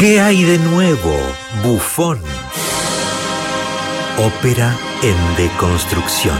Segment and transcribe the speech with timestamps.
[0.00, 1.14] ¿Qué hay de nuevo,
[1.62, 2.18] bufón?
[4.16, 6.38] Ópera en deconstrucción.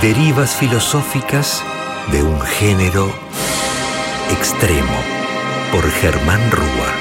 [0.00, 1.62] Derivas filosóficas
[2.10, 3.12] de un género
[4.30, 4.96] extremo
[5.70, 6.94] por Germán Rúa.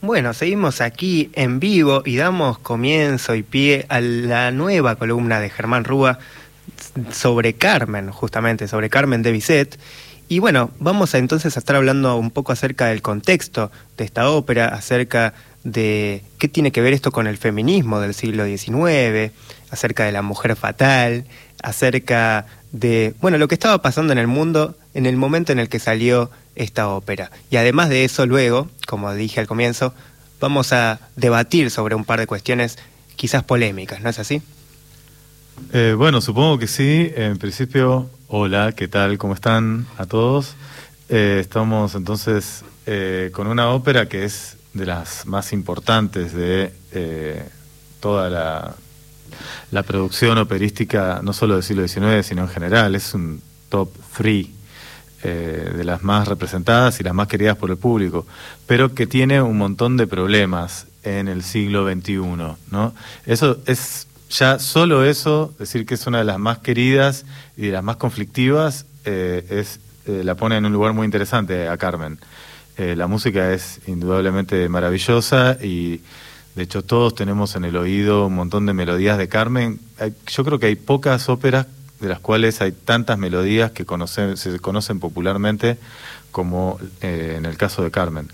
[0.00, 5.50] Bueno, seguimos aquí en vivo y damos comienzo y pie a la nueva columna de
[5.50, 6.18] Germán Rúa
[7.12, 9.78] sobre Carmen, justamente, sobre Carmen de Bizet.
[10.28, 14.28] Y bueno, vamos a entonces a estar hablando un poco acerca del contexto de esta
[14.30, 19.32] ópera, acerca de qué tiene que ver esto con el feminismo del siglo XIX,
[19.70, 21.26] acerca de la mujer fatal,
[21.62, 25.68] acerca de, bueno, lo que estaba pasando en el mundo en el momento en el
[25.68, 27.30] que salió esta ópera.
[27.50, 29.92] Y además de eso, luego, como dije al comienzo,
[30.40, 32.78] vamos a debatir sobre un par de cuestiones
[33.14, 34.42] quizás polémicas, ¿no es así?
[35.72, 37.12] Eh, bueno, supongo que sí.
[37.14, 39.18] En principio, hola, ¿qué tal?
[39.18, 40.56] ¿Cómo están a todos?
[41.08, 46.72] Eh, estamos entonces eh, con una ópera que es de las más importantes de
[48.00, 48.74] toda la,
[49.70, 52.94] la, producción operística, no solo del siglo XIX, sino en general.
[52.94, 54.52] Es un top three
[55.22, 58.26] de las más representadas y las más queridas por el público,
[58.66, 62.18] pero que tiene un montón de problemas en el siglo XXI.
[62.70, 62.94] ¿no?
[63.24, 67.24] Eso es ya solo eso, decir que es una de las más queridas
[67.56, 71.68] y de las más conflictivas, eh, es, eh, la pone en un lugar muy interesante
[71.68, 72.18] a Carmen.
[72.76, 76.00] Eh, la música es indudablemente maravillosa y
[76.54, 79.78] de hecho todos tenemos en el oído un montón de melodías de Carmen.
[80.26, 81.66] yo creo que hay pocas óperas
[82.00, 83.86] de las cuales hay tantas melodías que
[84.36, 85.78] se conocen popularmente
[86.30, 88.28] como en el caso de Carmen.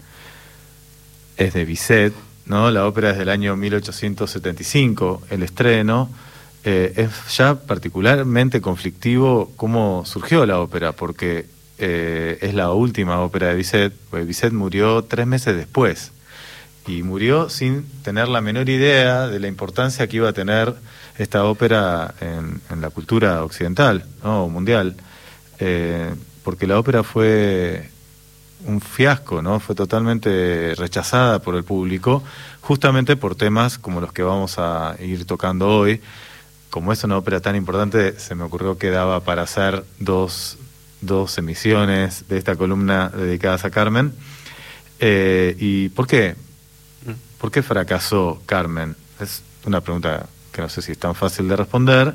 [1.36, 2.12] Es de Bizet,
[2.46, 2.70] ¿no?
[2.70, 6.10] La ópera es del año 1875, el estreno.
[6.64, 11.46] Eh, es ya particularmente conflictivo cómo surgió la ópera, porque
[11.78, 16.12] eh, es la última ópera de Bizet, pues Bizet murió tres meses después
[16.86, 20.74] y murió sin tener la menor idea de la importancia que iba a tener
[21.18, 24.96] esta ópera en, la cultura occidental o mundial,
[25.58, 27.90] eh, porque la ópera fue
[28.67, 29.61] un fiasco, ¿no?
[29.61, 32.23] Fue totalmente rechazada por el público,
[32.61, 36.00] justamente por temas como los que vamos a ir tocando hoy.
[36.70, 40.58] Como es una ópera tan importante, se me ocurrió que daba para hacer dos,
[41.00, 44.12] dos emisiones de esta columna dedicadas a Carmen.
[44.98, 46.34] Eh, ¿Y por qué?
[47.39, 48.96] ¿Por qué fracasó Carmen?
[49.20, 52.14] Es una pregunta que no sé si es tan fácil de responder,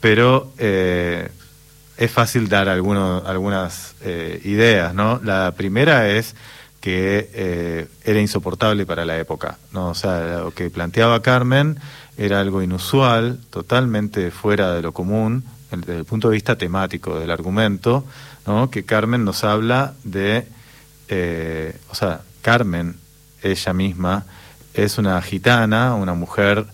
[0.00, 1.30] pero eh,
[1.96, 5.20] es fácil dar algunas eh, ideas, ¿no?
[5.24, 6.34] La primera es
[6.80, 9.88] que eh, era insoportable para la época, ¿no?
[9.88, 11.78] O sea, lo que planteaba Carmen
[12.18, 17.30] era algo inusual, totalmente fuera de lo común, desde el punto de vista temático del
[17.30, 18.04] argumento,
[18.46, 18.70] ¿no?
[18.70, 20.46] Que Carmen nos habla de,
[21.08, 22.96] eh, o sea, Carmen,
[23.42, 24.26] ella misma,
[24.74, 26.66] es una gitana, una mujer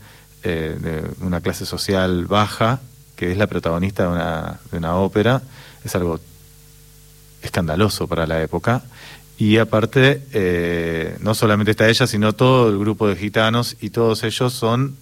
[0.43, 2.81] de una clase social baja,
[3.23, 5.43] que es la protagonista de una, de una ópera,
[5.85, 6.19] es algo
[7.41, 8.83] escandaloso para la época.
[9.39, 14.25] Y aparte, eh, no solamente está ella, sino todo el grupo de gitanos, y todos
[14.25, 14.97] ellos son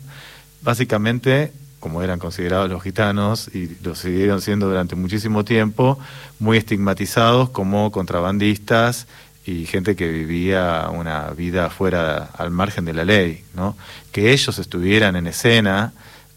[0.60, 5.98] básicamente, como eran considerados los gitanos, y lo siguieron siendo durante muchísimo tiempo,
[6.38, 9.06] muy estigmatizados como contrabandistas
[9.46, 13.78] y gente que vivía una vida fuera al margen de la ley, ¿no?
[14.12, 15.94] Que ellos estuvieran en escena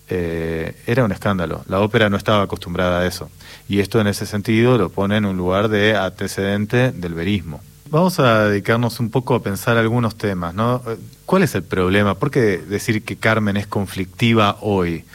[0.09, 1.64] eh, era un escándalo.
[1.68, 3.30] La ópera no estaba acostumbrada a eso.
[3.68, 7.62] Y esto en ese sentido lo pone en un lugar de antecedente del verismo.
[7.90, 10.81] Vamos a dedicarnos un poco a pensar algunos temas, ¿no?
[11.25, 12.16] ¿Cuál es el problema?
[12.16, 15.06] ¿Por qué decir que Carmen es conflictiva hoy?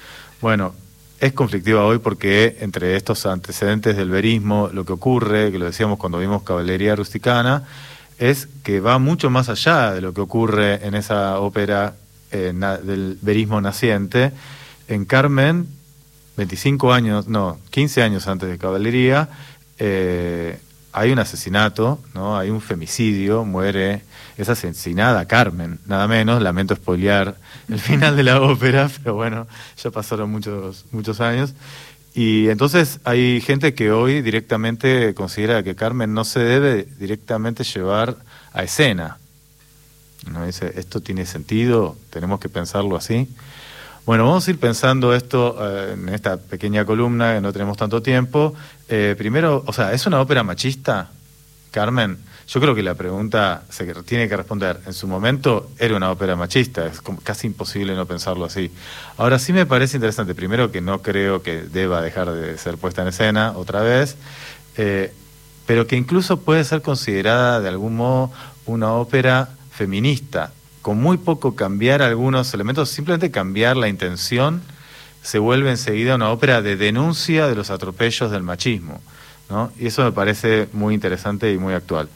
[0.41, 0.75] Bueno,
[1.21, 5.99] es conflictiva hoy porque entre estos antecedentes del verismo, lo que ocurre, que lo decíamos
[5.99, 7.65] cuando vimos Caballería Rusticana,
[8.19, 11.95] es que va mucho más allá de lo que ocurre en esa ópera
[12.31, 12.53] eh,
[12.85, 14.33] del verismo naciente,
[14.89, 15.69] en Carmen,
[16.37, 19.29] 25 años, no, 15 años antes de Caballería,
[19.79, 20.59] eh,
[20.93, 22.39] hay un asesinato, ¿no?
[22.39, 24.03] Hay un femicidio, muere,
[24.37, 27.37] es asesinada Carmen, nada menos, lamento spoilear
[27.69, 29.47] el final de la ópera, pero bueno,
[29.83, 31.55] ya pasaron muchos, muchos años.
[32.15, 38.17] Y entonces hay gente que hoy directamente considera que Carmen no se debe directamente llevar
[38.53, 39.19] a escena.
[40.33, 40.45] ¿No?
[40.45, 41.97] Dice, ¿esto tiene sentido?
[42.11, 43.29] ¿Tenemos que pensarlo así?
[44.09, 48.01] Bueno, vamos a ir pensando esto eh, en esta pequeña columna, que no tenemos tanto
[48.01, 48.55] tiempo.
[48.89, 51.11] Eh, primero, o sea, ¿es una ópera machista,
[51.73, 52.17] Carmen?
[52.49, 54.81] Yo creo que la pregunta se tiene que responder.
[54.87, 58.73] En su momento era una ópera machista, es casi imposible no pensarlo así.
[59.19, 63.03] Ahora sí me parece interesante, primero que no creo que deba dejar de ser puesta
[63.03, 64.17] en escena otra vez,
[64.79, 65.13] eh,
[65.67, 68.33] pero que incluso puede ser considerada de algún modo
[68.65, 70.53] una ópera feminista,
[70.89, 74.63] con muy poco cambiar algunos elementos, simplemente cambiar la intención,
[75.21, 78.99] se vuelve enseguida una ópera de denuncia de los atropellos del machismo.
[79.51, 79.71] ¿no?
[79.79, 82.09] Y eso me parece muy interesante y muy actual.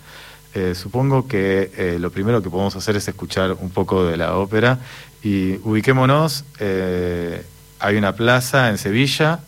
[0.54, 4.36] Eh, supongo que eh, lo primero que podemos hacer es escuchar un poco de la
[4.38, 4.78] ópera
[5.22, 7.44] y ubiquémonos, eh,
[7.78, 9.40] hay una plaza en Sevilla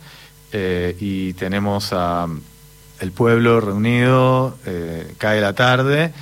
[0.53, 2.27] y tenemos a
[2.99, 4.55] el pueblo reunido,
[5.17, 6.13] cae la tarde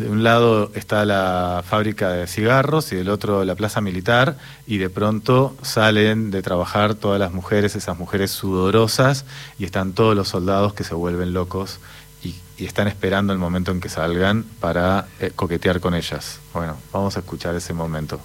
[0.00, 4.78] de un lado está la fábrica de cigarros y del otro la plaza militar y
[4.78, 9.26] de pronto salen de trabajar todas las mujeres, esas mujeres sudorosas
[9.58, 11.80] y están todos los soldados que se vuelven locos
[12.24, 16.40] y, están esperando el momento en que salgan para eh, coquetear con ellas.
[16.52, 18.20] Bueno, vamos a escuchar ese momento.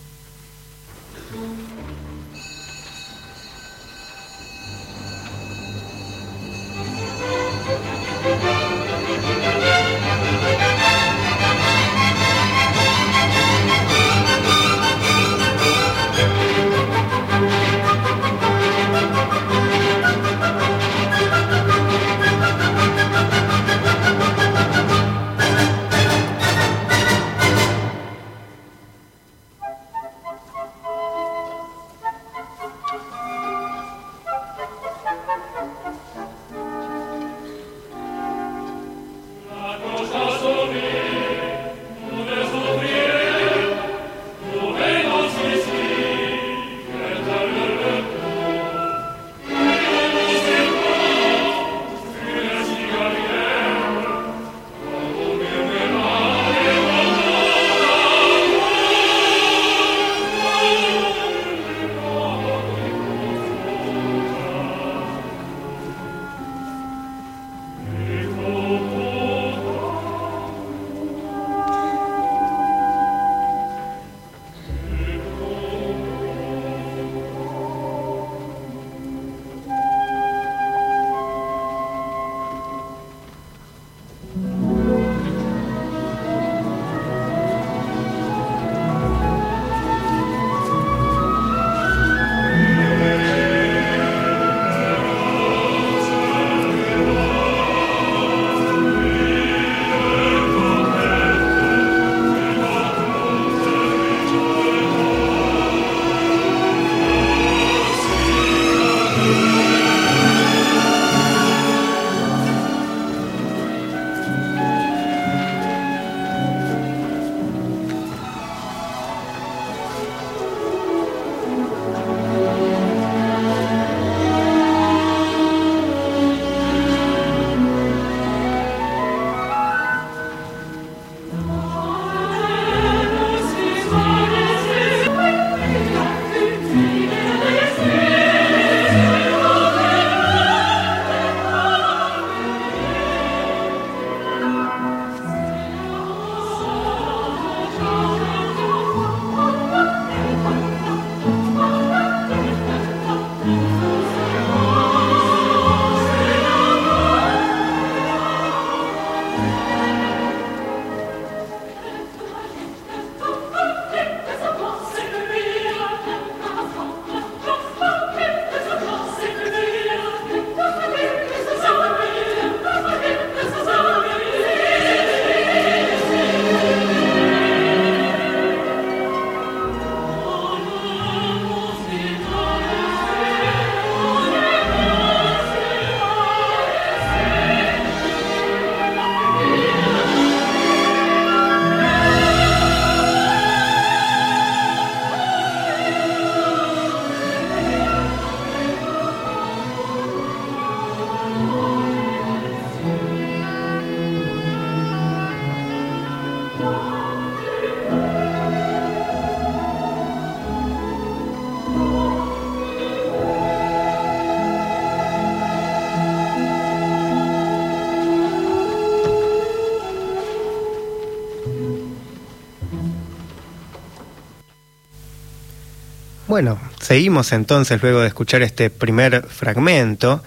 [226.28, 230.24] Bueno, seguimos entonces luego de escuchar este primer fragmento.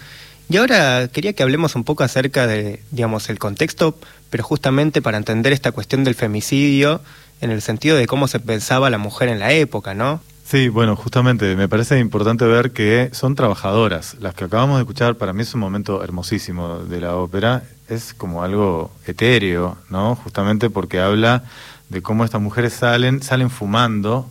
[0.49, 3.99] Y ahora quería que hablemos un poco acerca de, digamos, el contexto,
[4.31, 7.01] pero justamente para entender esta cuestión del femicidio
[7.41, 10.21] en el sentido de cómo se pensaba la mujer en la época, ¿no?
[10.45, 14.17] Sí, bueno, justamente me parece importante ver que son trabajadoras.
[14.21, 17.65] Las que acabamos de escuchar, para mí es un momento hermosísimo de la ópera.
[17.89, 20.15] Es como algo etéreo, ¿no?
[20.15, 21.43] Justamente porque habla
[21.89, 24.31] de cómo estas mujeres salen, salen fumando,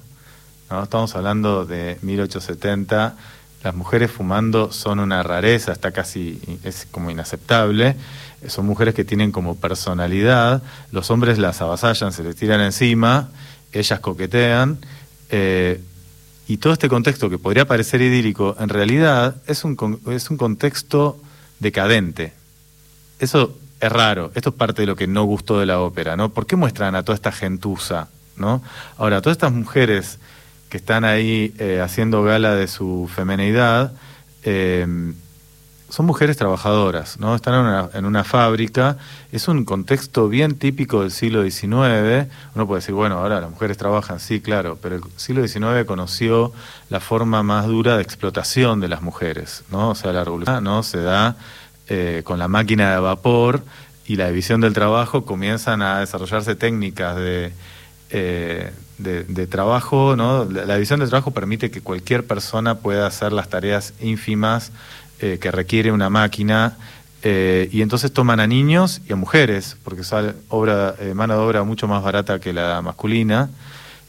[0.70, 0.84] ¿no?
[0.84, 3.16] Estamos hablando de 1870.
[3.64, 7.96] Las mujeres fumando son una rareza, está casi, es como inaceptable.
[8.48, 10.62] Son mujeres que tienen como personalidad.
[10.92, 13.30] Los hombres las avasallan, se les tiran encima,
[13.72, 14.78] ellas coquetean.
[15.30, 15.82] Eh,
[16.48, 21.20] y todo este contexto que podría parecer idílico, en realidad es un, es un contexto
[21.60, 22.34] decadente.
[23.20, 26.30] Eso es raro, esto es parte de lo que no gustó de la ópera, ¿no?
[26.30, 28.08] ¿Por qué muestran a toda esta gentuza,
[28.38, 28.64] ¿no?
[28.98, 30.20] Ahora, todas estas mujeres
[30.70, 33.94] que están ahí eh, haciendo gala de su femeneidad,
[34.44, 35.14] eh,
[35.90, 37.34] son mujeres trabajadoras, ¿no?
[37.36, 38.98] Están en una, en una, fábrica,
[39.32, 42.28] es un contexto bien típico del siglo XIX.
[42.56, 46.52] Uno puede decir, bueno, ahora las mujeres trabajan, sí, claro, pero el siglo XIX conoció
[46.90, 49.92] la forma más dura de explotación de las mujeres, ¿no?
[49.92, 50.84] O sea, la revolución ¿no?
[50.84, 51.38] se da
[51.88, 53.64] eh, con la máquina de vapor
[54.06, 57.54] y la división del trabajo comienzan a desarrollarse técnicas de,
[58.10, 60.46] eh, de, de, trabajo, ¿no?
[60.46, 64.72] La división del trabajo permite que cualquier persona pueda hacer las tareas ínfimas
[65.20, 66.78] eh, que requiere una máquina
[67.22, 71.64] eh, y entonces toman a niños y a mujeres, porque sale obra, mano de obra
[71.64, 73.50] mucho más barata que la masculina,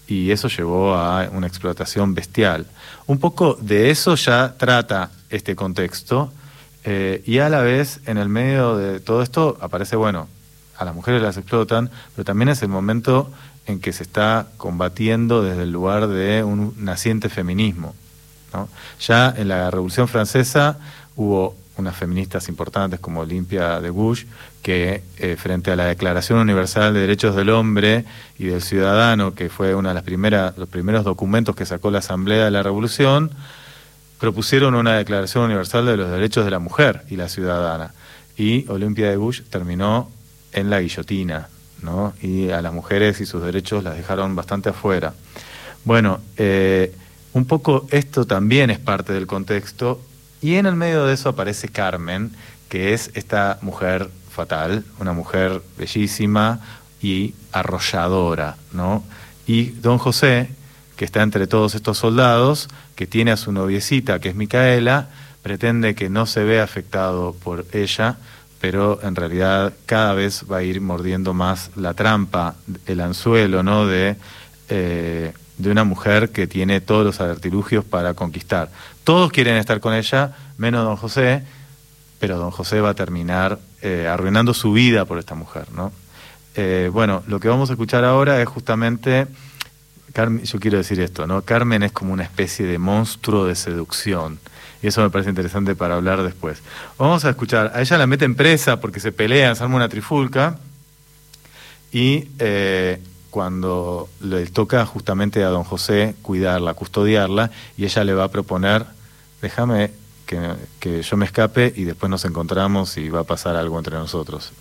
[0.06, 2.64] y eso llevó a una explotación bestial.
[3.06, 6.32] Un poco de eso ya trata este contexto,
[7.26, 10.28] y a la vez, en el medio de todo esto, aparece, bueno,
[10.78, 13.30] a las mujeres las explotan, pero también es el momento
[13.68, 17.94] en que se está combatiendo desde el lugar de un naciente feminismo.
[18.52, 18.68] ¿no?
[18.98, 20.78] Ya en la Revolución Francesa
[21.14, 24.24] hubo unas feministas importantes como Olimpia de Bush,
[24.62, 28.04] que eh, frente a la Declaración Universal de Derechos del Hombre
[28.38, 31.98] y del Ciudadano, que fue uno de las primeras, los primeros documentos que sacó la
[31.98, 33.30] Asamblea de la Revolución,
[34.18, 37.92] propusieron una Declaración Universal de los Derechos de la Mujer y la Ciudadana.
[38.36, 40.10] Y Olimpia de Bush terminó
[40.52, 41.48] en la guillotina,
[42.20, 45.14] Y a las mujeres y sus derechos las dejaron bastante afuera.
[45.84, 46.94] Bueno, eh,
[47.32, 50.00] un poco esto también es parte del contexto
[50.40, 52.32] y en el medio de eso aparece Carmen,
[52.68, 56.60] que es esta mujer fatal, una mujer bellísima
[57.00, 59.02] y arrolladora, ¿no?
[59.46, 60.50] Y don José,
[60.96, 65.08] que está entre todos estos soldados, que tiene a su noviecita, que es Micaela,
[65.42, 68.18] pretende que no se vea afectado por ella,
[68.60, 73.86] pero en realidad cada vez va a ir mordiendo más la trampa, el anzuelo, ¿no?
[73.86, 74.16] De
[74.68, 78.70] eh, de una mujer que tiene todos los artilugios para conquistar.
[79.04, 81.42] Todos quieren estar con ella, menos don José,
[82.20, 85.92] pero don José va a terminar eh, arruinando su vida por esta mujer, ¿no?
[86.54, 89.26] Eh, bueno, lo que vamos a escuchar ahora es justamente,
[90.12, 91.42] Carmen, yo quiero decir esto, ¿no?
[91.42, 94.38] Carmen es como una especie de monstruo de seducción.
[94.82, 96.62] Y eso me parece interesante para hablar después.
[96.98, 100.58] Vamos a escuchar, a ella la meten presa porque se pelean, se arma una trifulca.
[101.90, 108.24] Y eh, cuando le toca justamente a don José cuidarla, custodiarla, y ella le va
[108.24, 108.84] a proponer,
[109.42, 109.90] déjame
[110.80, 114.52] que, yo me escape y después nos encontramos y va a pasar algo entre nosotros.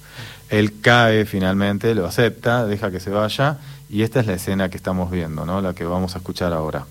[0.49, 3.57] Él cae finalmente, lo acepta, deja que se vaya,
[3.89, 5.61] y esta es la escena que estamos viendo, ¿no?
[5.61, 6.85] la que vamos a escuchar ahora.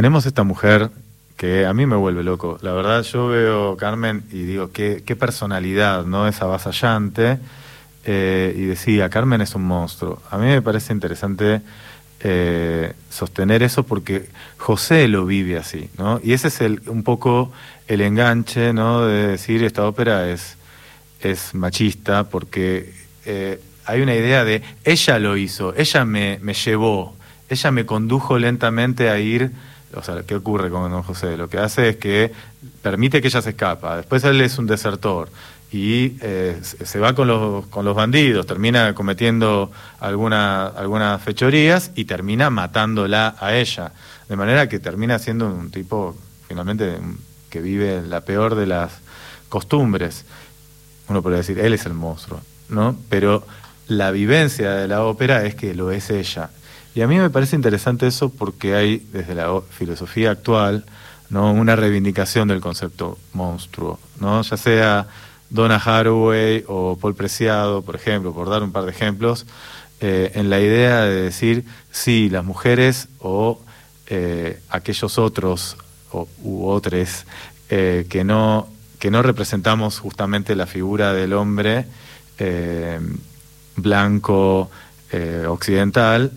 [0.00, 0.88] Tenemos esta mujer
[1.36, 2.56] que a mí me vuelve loco.
[2.62, 6.26] La verdad, yo veo Carmen y digo, qué, qué personalidad, ¿no?
[6.26, 7.38] Es avasallante.
[8.06, 10.22] Eh, y decía, Carmen es un monstruo.
[10.30, 11.60] A mí me parece interesante
[12.20, 16.18] eh, sostener eso porque José lo vive así, ¿no?
[16.24, 17.52] Y ese es el, un poco
[17.86, 19.04] el enganche, ¿no?
[19.04, 20.56] De decir, esta ópera es,
[21.20, 22.94] es machista porque
[23.26, 27.14] eh, hay una idea de, ella lo hizo, ella me, me llevó,
[27.50, 29.52] ella me condujo lentamente a ir
[29.94, 31.36] o sea, ¿qué ocurre con don José?
[31.36, 32.32] Lo que hace es que
[32.82, 35.28] permite que ella se escapa, después él es un desertor
[35.72, 39.70] y eh, se va con los, con los bandidos, termina cometiendo
[40.00, 43.92] alguna, algunas fechorías y termina matándola a ella,
[44.28, 46.16] de manera que termina siendo un tipo
[46.48, 46.98] finalmente
[47.48, 48.92] que vive la peor de las
[49.48, 50.24] costumbres.
[51.08, 52.96] Uno podría decir, él es el monstruo, ¿no?
[53.08, 53.44] Pero
[53.86, 56.50] la vivencia de la ópera es que lo es ella
[56.94, 60.84] y a mí me parece interesante eso porque hay, desde la filosofía actual,
[61.28, 61.52] ¿no?
[61.52, 64.42] una reivindicación del concepto monstruo, ¿no?
[64.42, 65.06] ya sea
[65.50, 69.46] Donna Haraway o Paul Preciado, por ejemplo, por dar un par de ejemplos,
[70.00, 73.60] eh, en la idea de decir, sí, las mujeres o
[74.06, 75.76] eh, aquellos otros
[76.42, 77.26] u otros
[77.68, 78.66] eh, que, no,
[78.98, 81.86] que no representamos justamente la figura del hombre
[83.76, 84.70] blanco
[85.46, 86.32] occidental,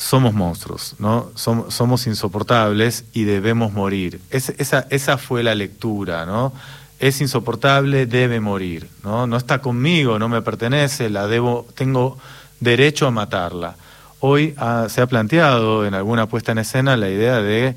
[0.00, 1.30] somos monstruos, ¿no?
[1.34, 4.18] somos insoportables y debemos morir.
[4.30, 6.54] esa, fue la lectura, ¿no?
[6.98, 9.26] Es insoportable, debe morir, ¿no?
[9.26, 12.16] No está conmigo, no me pertenece, la debo, tengo
[12.60, 13.76] derecho a matarla.
[14.20, 14.54] Hoy
[14.88, 17.76] se ha planteado en alguna puesta en escena la idea de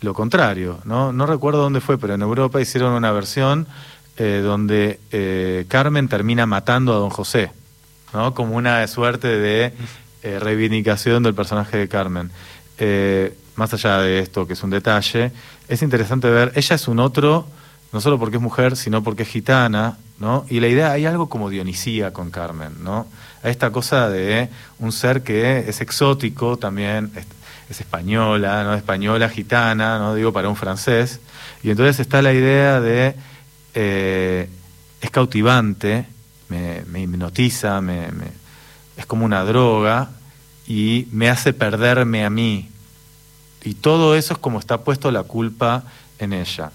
[0.00, 1.12] lo contrario, ¿no?
[1.12, 3.66] No recuerdo dónde fue, pero en Europa hicieron una versión
[4.16, 7.50] eh, donde eh, Carmen termina matando a don José,
[8.12, 8.32] ¿no?
[8.32, 9.72] Como una suerte de
[10.24, 12.30] eh, reivindicación del personaje de Carmen.
[12.78, 15.32] Eh, más allá de esto, que es un detalle,
[15.68, 17.46] es interesante ver, ella es un otro,
[17.92, 20.46] no solo porque es mujer, sino porque es gitana, ¿no?
[20.48, 23.06] Y la idea, hay algo como Dionisía con Carmen, ¿no?
[23.42, 27.12] Esta cosa de un ser que es exótico también,
[27.68, 28.72] es, española, ¿no?
[28.72, 30.14] Española, gitana, ¿no?
[30.14, 31.20] Digo, para un francés.
[31.62, 33.14] Y entonces está la idea de,
[33.74, 34.48] eh,
[35.02, 36.06] es cautivante,
[36.48, 38.08] me, hipnotiza, me
[38.96, 40.10] es como una droga
[40.66, 42.68] y me hace perderme a mí.
[43.64, 45.84] Y todo eso es como está puesto la culpa
[46.18, 46.70] en ella.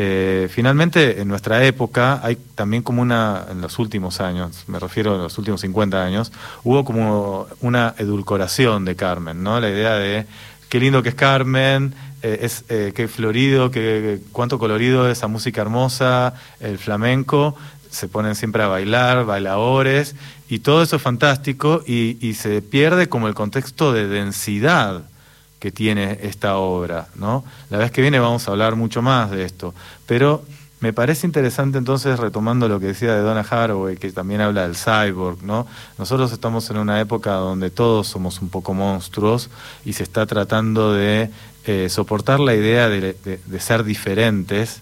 [0.00, 5.16] Eh, finalmente, en nuestra época, hay también como una, en los últimos años, me refiero
[5.16, 9.58] a los últimos 50 años, hubo como una edulcoración de Carmen, ¿no?
[9.58, 10.26] La idea de
[10.68, 15.62] qué lindo que es Carmen, eh, es eh, qué florido, qué, cuánto colorido esa música
[15.62, 17.56] hermosa, el flamenco,
[17.90, 20.14] se ponen siempre a bailar, bailadores,
[20.48, 25.02] y todo eso es fantástico y, se pierde como el contexto de densidad
[25.58, 27.44] que tiene esta obra, ¿no?
[27.70, 29.74] La vez que viene vamos a hablar mucho más de esto,
[30.06, 30.44] pero
[30.80, 34.76] me parece interesante entonces, retomando lo que decía de Donna Haraway, que también habla del
[34.76, 35.66] cyborg, ¿no?
[35.98, 39.50] Nosotros estamos en una época donde todos somos un poco monstruos
[39.84, 41.30] y se está tratando de
[41.64, 43.14] eh, soportar la idea de,
[43.58, 44.80] ser diferentes,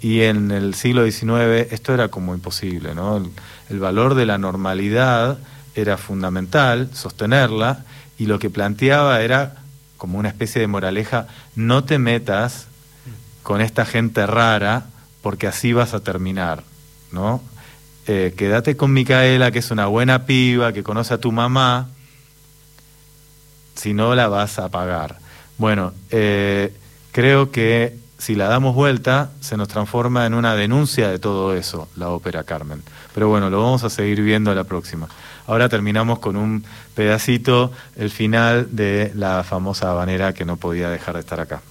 [0.00, 3.22] Y en el siglo XIX esto era como imposible, ¿no?
[3.68, 5.38] el valor de la normalidad
[5.74, 7.84] era fundamental, sostenerla,
[8.18, 9.56] y lo que planteaba era
[9.96, 12.66] como una especie de moraleja, no te metas
[13.42, 14.86] con esta gente rara
[15.22, 16.62] porque así vas a terminar,
[17.12, 17.42] ¿no?
[18.06, 21.88] Eh, quédate con Micaela, que es una buena piba, que conoce a tu mamá,
[23.74, 25.18] si no la vas a pagar.
[25.58, 26.72] Bueno, eh,
[27.12, 31.88] creo que si la damos vuelta, se nos transforma en una denuncia de todo eso,
[31.96, 32.82] la ópera Carmen.
[33.14, 35.08] Pero bueno, lo vamos a seguir viendo la próxima.
[35.46, 41.14] Ahora terminamos con un pedacito, el final de la famosa habanera que no podía dejar
[41.14, 41.62] de estar acá.